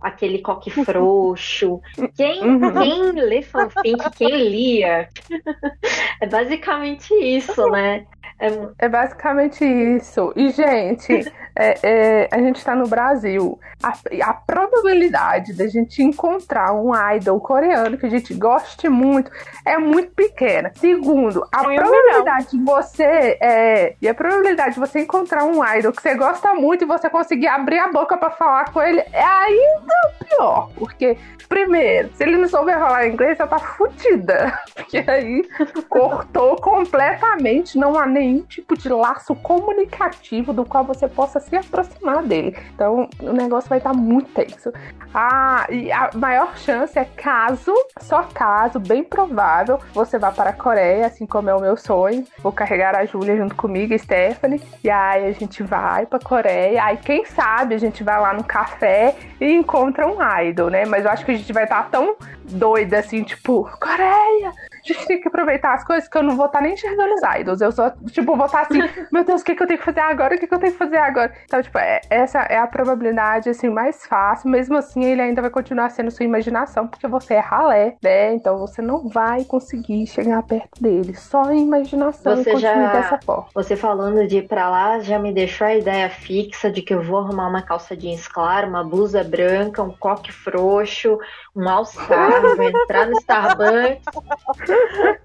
aquele 0.00 0.38
coque 0.40 0.70
frouxo. 0.84 1.80
Quem, 2.16 2.42
Uhum. 2.42 2.72
quem 2.72 3.12
lê 3.12 3.42
fanfic, 3.42 4.10
quem 4.16 4.48
lia? 4.48 5.08
É 6.20 6.26
basicamente 6.26 7.12
isso, 7.14 7.66
né? 7.70 8.06
É, 8.42 8.86
É 8.86 8.88
basicamente 8.88 9.64
isso. 9.64 10.32
E, 10.34 10.50
gente, 10.50 11.32
é, 11.54 11.78
é, 11.82 12.28
a 12.32 12.38
gente 12.38 12.64
tá 12.64 12.74
no 12.74 12.88
Brasil. 12.88 13.58
A, 13.80 13.92
a 14.22 14.34
probabilidade 14.34 15.52
da 15.52 15.68
gente 15.68 16.02
encontrar 16.02 16.72
um 16.72 16.92
idol 17.14 17.40
coreano 17.40 17.96
que 17.96 18.06
a 18.06 18.10
gente 18.10 18.34
goste 18.34 18.88
muito 18.88 19.30
é 19.64 19.78
muito 19.78 20.10
pequena. 20.12 20.72
Segundo, 20.74 21.46
a 21.52 21.62
probabilidade 21.62 22.50
de 22.50 22.64
você. 22.64 23.38
É, 23.40 23.94
e 24.02 24.08
a 24.08 24.14
probabilidade 24.14 24.74
de 24.74 24.80
você 24.80 25.00
encontrar 25.00 25.44
um 25.44 25.64
idol 25.76 25.92
que 25.92 26.02
você 26.02 26.14
gosta 26.16 26.52
muito 26.54 26.82
e 26.82 26.86
você 26.86 27.08
conseguir 27.08 27.46
abrir 27.46 27.78
a 27.78 27.92
boca 27.92 28.16
pra 28.16 28.30
falar 28.30 28.72
com 28.72 28.82
ele 28.82 29.00
é 29.12 29.24
ainda 29.24 29.94
pior. 30.28 30.68
Porque, 30.74 31.16
primeiro, 31.48 32.10
se 32.14 32.24
ele 32.24 32.36
não 32.36 32.48
souber 32.48 32.78
falar 32.78 33.06
inglês, 33.06 33.36
você 33.36 33.46
tá 33.46 33.58
fudida. 33.58 34.58
Porque 34.74 34.98
aí 35.08 35.48
cortou 35.88 36.56
completamente, 36.56 37.78
não 37.78 37.96
há 37.96 38.06
nenhum 38.06 38.31
tipo 38.40 38.76
de 38.76 38.88
laço 38.88 39.34
comunicativo 39.34 40.52
do 40.52 40.64
qual 40.64 40.84
você 40.84 41.06
possa 41.08 41.38
se 41.38 41.54
aproximar 41.54 42.22
dele. 42.22 42.56
Então, 42.74 43.08
o 43.20 43.32
negócio 43.32 43.68
vai 43.68 43.78
estar 43.78 43.92
muito 43.92 44.30
tenso. 44.32 44.72
Ah, 45.14 45.66
e 45.70 45.92
a 45.92 46.10
maior 46.14 46.56
chance 46.56 46.98
é 46.98 47.04
caso, 47.04 47.74
só 48.00 48.22
caso, 48.22 48.80
bem 48.80 49.04
provável, 49.04 49.78
você 49.92 50.18
vá 50.18 50.30
para 50.30 50.50
a 50.50 50.52
Coreia, 50.54 51.06
assim 51.06 51.26
como 51.26 51.50
é 51.50 51.54
o 51.54 51.60
meu 51.60 51.76
sonho. 51.76 52.24
Vou 52.38 52.52
carregar 52.52 52.96
a 52.96 53.04
Júlia 53.04 53.36
junto 53.36 53.54
comigo, 53.54 53.94
a 53.94 53.98
Stephanie, 53.98 54.62
e 54.82 54.90
aí 54.90 55.26
a 55.26 55.32
gente 55.32 55.62
vai 55.62 56.06
para 56.06 56.18
a 56.18 56.24
Coreia. 56.24 56.82
Aí, 56.82 56.96
quem 56.96 57.24
sabe, 57.24 57.74
a 57.74 57.78
gente 57.78 58.02
vai 58.02 58.18
lá 58.20 58.32
no 58.32 58.44
café 58.44 59.16
e 59.40 59.52
encontra 59.52 60.06
um 60.06 60.16
idol, 60.40 60.70
né? 60.70 60.84
Mas 60.86 61.04
eu 61.04 61.10
acho 61.10 61.24
que 61.24 61.32
a 61.32 61.36
gente 61.36 61.52
vai 61.52 61.64
estar 61.64 61.90
tão 61.90 62.16
doida 62.52 62.98
assim, 62.98 63.22
tipo, 63.22 63.68
Coreia! 63.80 64.52
a 64.82 64.92
gente 64.92 65.06
tem 65.06 65.20
que 65.20 65.28
aproveitar 65.28 65.74
as 65.74 65.84
coisas 65.84 66.08
que 66.08 66.18
eu 66.18 66.22
não 66.22 66.36
vou 66.36 66.46
estar 66.46 66.58
tá 66.58 66.64
nem 66.64 66.74
enxergando 66.74 67.14
os 67.14 67.22
idols. 67.38 67.60
Eu 67.60 67.70
só, 67.70 67.90
tipo, 68.10 68.36
vou 68.36 68.46
estar 68.46 68.66
tá 68.66 68.68
assim, 68.68 68.82
meu 69.12 69.24
Deus, 69.24 69.40
o 69.40 69.44
que, 69.44 69.54
que 69.54 69.62
eu 69.62 69.66
tenho 69.66 69.78
que 69.78 69.84
fazer 69.84 70.00
agora? 70.00 70.34
O 70.34 70.38
que, 70.38 70.46
que 70.46 70.54
eu 70.54 70.58
tenho 70.58 70.72
que 70.72 70.78
fazer 70.78 70.96
agora? 70.96 71.32
Então, 71.44 71.62
tipo, 71.62 71.78
é, 71.78 72.00
essa 72.10 72.40
é 72.40 72.58
a 72.58 72.66
probabilidade, 72.66 73.48
assim, 73.48 73.68
mais 73.68 74.04
fácil. 74.06 74.50
Mesmo 74.50 74.76
assim, 74.76 75.04
ele 75.04 75.22
ainda 75.22 75.40
vai 75.40 75.50
continuar 75.50 75.90
sendo 75.90 76.10
sua 76.10 76.24
imaginação, 76.24 76.88
porque 76.88 77.06
você 77.06 77.34
é 77.34 77.38
ralé, 77.38 77.96
né? 78.02 78.34
Então 78.34 78.58
você 78.58 78.82
não 78.82 79.08
vai 79.08 79.44
conseguir 79.44 80.06
chegar 80.08 80.42
perto 80.42 80.82
dele. 80.82 81.14
Só 81.14 81.42
a 81.44 81.54
imaginação 81.54 82.36
você 82.36 82.50
continue 82.50 82.60
já, 82.60 82.92
dessa 82.92 83.20
forma. 83.24 83.46
Você 83.54 83.76
falando 83.76 84.26
de 84.26 84.38
ir 84.38 84.48
pra 84.48 84.68
lá 84.68 84.98
já 84.98 85.18
me 85.18 85.32
deixou 85.32 85.66
a 85.66 85.76
ideia 85.76 86.10
fixa 86.10 86.70
de 86.70 86.82
que 86.82 86.92
eu 86.92 87.02
vou 87.02 87.18
arrumar 87.18 87.48
uma 87.48 87.62
calça 87.62 87.96
jeans 87.96 88.26
clara, 88.26 88.66
uma 88.66 88.82
blusa 88.82 89.22
branca, 89.22 89.82
um 89.82 89.92
coque 89.92 90.32
frouxo, 90.32 91.18
um 91.54 91.68
all-star, 91.68 92.41
vou 92.56 92.68
entrar 92.68 93.06
no 93.06 93.12
Starbucks 93.18 94.02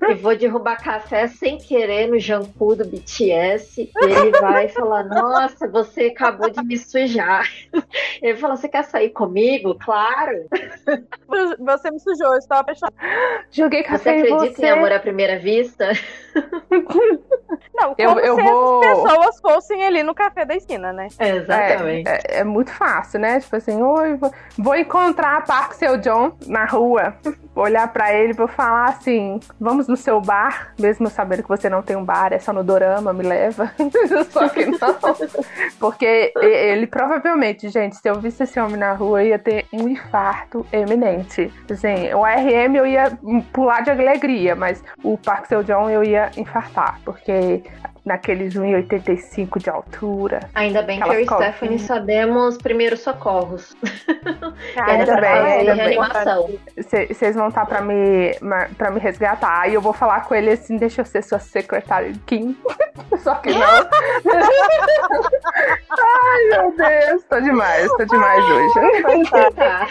e 0.09 0.13
vou 0.15 0.35
derrubar 0.35 0.81
café 0.81 1.27
sem 1.27 1.57
querer 1.57 2.07
no 2.07 2.19
Janku 2.19 2.75
do 2.75 2.85
BTS. 2.85 3.81
E 3.81 3.91
ele 4.05 4.31
vai 4.39 4.67
falar: 4.69 5.03
Nossa, 5.03 5.67
você 5.67 6.05
acabou 6.07 6.49
de 6.49 6.63
me 6.63 6.77
sujar. 6.77 7.45
Ele 8.21 8.35
fala: 8.37 8.55
Você 8.55 8.67
quer 8.67 8.83
sair 8.83 9.09
comigo? 9.09 9.75
Claro. 9.83 10.45
Você 11.59 11.91
me 11.91 11.99
sujou, 11.99 12.33
eu 12.33 12.37
estava 12.39 12.61
apaixonada. 12.61 12.95
Joguei 13.51 13.83
Você 13.83 13.89
café 13.89 14.17
em 14.17 14.21
acredita 14.33 14.55
você. 14.55 14.65
em 14.65 14.69
amor 14.69 14.91
à 14.91 14.99
primeira 14.99 15.37
vista? 15.39 15.91
Não, 17.75 17.95
como 17.95 18.19
Eu- 18.19 18.19
eu 18.19 18.35
se 18.35 18.41
vou- 18.41 18.83
as 18.83 19.01
pessoas 19.03 19.39
fossem 19.41 19.85
ali 19.85 20.03
no 20.03 20.13
café 20.15 20.45
da 20.45 20.55
esquina, 20.55 20.91
né? 20.93 21.07
Exatamente. 21.19 22.07
É, 22.09 22.21
é, 22.27 22.39
é 22.39 22.43
muito 22.43 22.71
fácil, 22.71 23.19
né? 23.19 23.39
Tipo 23.39 23.55
assim, 23.55 23.81
oi, 23.81 24.15
vou, 24.15 24.31
vou 24.57 24.75
encontrar 24.75 25.45
Park 25.45 25.73
Seu 25.73 25.97
John 25.97 26.33
na 26.47 26.65
rua, 26.65 26.96
vou 27.53 27.63
olhar 27.63 27.91
pra 27.91 28.13
ele 28.13 28.33
vou 28.33 28.47
falar 28.47 28.85
assim: 28.85 29.39
vamos 29.59 29.87
no 29.87 29.97
seu 29.97 30.21
bar, 30.21 30.73
mesmo 30.79 31.09
sabendo 31.09 31.43
que 31.43 31.49
você 31.49 31.69
não 31.69 31.81
tem 31.81 31.95
um 31.95 32.03
bar, 32.03 32.33
é 32.33 32.39
só 32.39 32.53
no 32.53 32.63
Dorama, 32.63 33.13
me 33.13 33.23
leva. 33.23 33.71
só 34.31 34.49
que 34.49 34.65
não. 34.65 34.77
Porque 35.79 36.31
ele 36.41 36.87
provavelmente, 36.87 37.69
gente, 37.69 37.95
se 37.95 38.09
eu 38.09 38.19
visse 38.19 38.43
esse 38.43 38.59
homem 38.59 38.77
na 38.77 38.93
rua, 38.93 39.23
ia 39.23 39.39
ter 39.39 39.65
um 39.73 39.87
infarto 39.87 40.65
eminente. 40.71 41.51
Assim, 41.69 42.13
o 42.13 42.23
RM 42.23 42.75
eu 42.75 42.85
ia 42.85 43.17
pular 43.51 43.81
de 43.81 43.91
alegria, 43.91 44.55
mas 44.55 44.83
o 45.03 45.17
Park 45.17 45.45
Seu 45.45 45.63
John 45.63 45.89
eu 45.89 46.03
ia 46.03 46.31
infartar, 46.37 46.99
porque 47.03 47.63
naqueles 48.07 48.55
1,85 48.55 49.61
de 49.61 49.69
altura. 49.69 50.39
Ainda 50.55 50.81
bem 50.81 50.99
que 50.99 51.09
eu 51.09 51.19
e 51.19 51.25
Stephanie 51.25 51.77
sabemos 51.77 52.57
primeiros 52.57 53.01
socorros. 53.01 53.75
Cara, 54.73 54.93
Ainda 54.97 55.19
bem, 55.19 55.29
ainda 55.29 55.75
bem. 55.75 55.99
Vocês 57.09 57.35
vão 57.35 57.49
estar 57.49 57.65
pra 57.65 57.81
me, 57.81 58.33
pra 58.77 58.89
me 58.89 58.99
resgatar. 58.99 59.61
Aí 59.61 59.73
eu 59.73 59.81
vou 59.81 59.91
falar 59.91 60.21
com 60.21 60.33
ele 60.33 60.51
assim: 60.51 60.77
deixa 60.77 61.01
eu 61.01 61.05
ser 61.05 61.21
sua 61.21 61.39
secretária 61.39 62.13
Kim. 62.25 62.57
Só 63.19 63.35
que 63.35 63.51
não. 63.51 63.59
Ai, 65.89 66.43
meu 66.51 66.75
Deus, 66.77 67.23
tô 67.23 67.39
demais, 67.41 67.87
tô 67.97 68.05
demais 68.05 68.43
hoje. 68.45 68.73
Tá. 69.55 69.87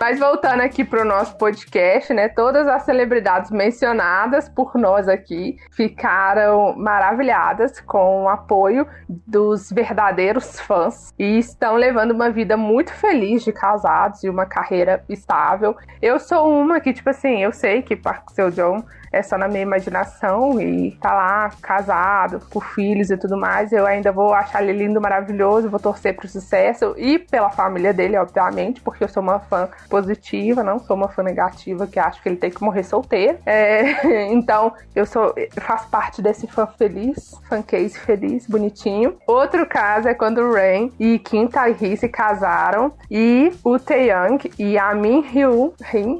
Mas 0.00 0.18
voltando 0.18 0.60
aqui 0.60 0.84
pro 0.84 1.04
nosso 1.04 1.36
podcast, 1.36 2.12
né? 2.12 2.28
Todas 2.28 2.66
as 2.66 2.82
celebridades 2.84 3.50
mencionadas 3.50 4.48
por 4.48 4.74
nós 4.74 5.08
aqui 5.08 5.56
ficaram 5.70 6.71
maravilhadas 6.76 7.80
com 7.80 8.24
o 8.24 8.28
apoio 8.28 8.86
dos 9.08 9.70
verdadeiros 9.70 10.60
fãs 10.60 11.12
e 11.18 11.38
estão 11.38 11.76
levando 11.76 12.12
uma 12.12 12.30
vida 12.30 12.56
muito 12.56 12.92
feliz 12.92 13.44
de 13.44 13.52
casados 13.52 14.22
e 14.24 14.28
uma 14.28 14.46
carreira 14.46 15.04
estável. 15.08 15.76
Eu 16.00 16.18
sou 16.18 16.50
uma 16.50 16.80
que, 16.80 16.92
tipo 16.92 17.10
assim, 17.10 17.42
eu 17.42 17.52
sei 17.52 17.82
que 17.82 17.96
Park 17.96 18.30
Seo 18.30 18.50
Joon 18.50 18.82
é 19.12 19.22
só 19.22 19.36
na 19.36 19.46
minha 19.46 19.62
imaginação 19.62 20.60
e 20.60 20.92
tá 20.92 21.12
lá 21.12 21.50
casado, 21.60 22.40
com 22.50 22.60
filhos 22.60 23.10
e 23.10 23.16
tudo 23.16 23.36
mais. 23.36 23.72
Eu 23.72 23.86
ainda 23.86 24.10
vou 24.10 24.32
achar 24.32 24.62
ele 24.62 24.72
lindo, 24.72 25.00
maravilhoso, 25.00 25.68
vou 25.68 25.78
torcer 25.78 26.16
pro 26.16 26.26
sucesso 26.26 26.94
e 26.96 27.18
pela 27.18 27.50
família 27.50 27.92
dele, 27.92 28.16
obviamente, 28.16 28.80
porque 28.80 29.04
eu 29.04 29.08
sou 29.08 29.22
uma 29.22 29.38
fã 29.38 29.68
positiva, 29.88 30.62
não 30.62 30.78
sou 30.78 30.96
uma 30.96 31.08
fã 31.08 31.22
negativa 31.22 31.86
que 31.86 31.98
acho 31.98 32.22
que 32.22 32.28
ele 32.28 32.36
tem 32.36 32.50
que 32.50 32.62
morrer 32.62 32.82
solteiro. 32.82 33.38
É, 33.44 34.26
então, 34.32 34.72
eu 34.94 35.04
sou 35.04 35.34
faço 35.60 35.88
parte 35.88 36.22
desse 36.22 36.46
fã 36.46 36.66
feliz, 36.66 37.34
fã 37.48 37.62
case 37.62 37.98
feliz, 37.98 38.46
bonitinho. 38.46 39.16
Outro 39.26 39.66
caso 39.66 40.08
é 40.08 40.14
quando 40.14 40.38
o 40.38 40.54
Rain 40.54 40.92
e 40.98 41.18
Kim 41.18 41.46
Tae-hee 41.46 41.96
se 41.96 42.08
casaram 42.08 42.92
e 43.10 43.52
o 43.64 43.78
Taeyang 43.78 44.50
e 44.58 44.78
a 44.78 44.94
Min 44.94 45.20
Hyun 45.20 45.72